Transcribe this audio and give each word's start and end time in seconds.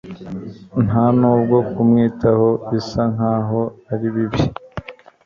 nta 0.85 1.05
nubwo 1.19 1.57
kumwitaho 1.71 2.49
bisa 2.69 3.01
nkaho 3.13 3.61
ari 3.91 4.07
bibi 4.15 4.41